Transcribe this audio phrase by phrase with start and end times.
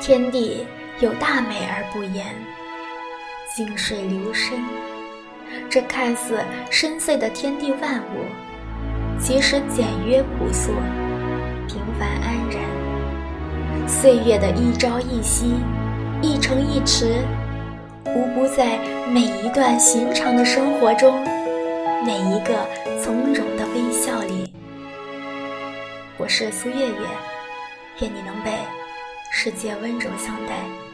[0.00, 0.66] 天地
[1.00, 2.24] 有大美而不言，
[3.54, 4.58] 静水流深。
[5.68, 8.24] 这看似深邃的天地万物，
[9.20, 10.72] 其实简约朴素，
[11.68, 13.86] 平凡安然。
[13.86, 15.52] 岁月的一朝一夕，
[16.22, 17.22] 一城一池，
[18.06, 21.22] 无不在每一段寻常的生活中，
[22.06, 22.66] 每一个
[22.98, 24.50] 从容的微笑里。
[26.16, 27.06] 我是苏月月，
[28.00, 28.50] 愿你能被
[29.42, 30.89] 世界温柔相待。